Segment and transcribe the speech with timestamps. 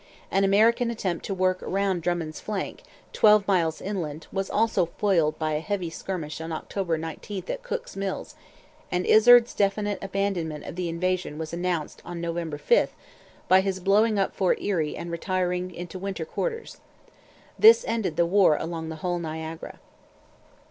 [0.31, 2.81] An American attempt to work round Drummond's flank,
[3.13, 7.95] twelve miles inland, was also foiled by a heavy skirmish on October 19 at Cook's
[7.95, 8.33] Mills;
[8.91, 12.89] and Izard's definite abandonment of the invasion was announced on November 5
[13.47, 16.77] by his blowing up Fort Erie and retiring into winter quarters.
[17.59, 19.79] This ended the war along the whole Niagara.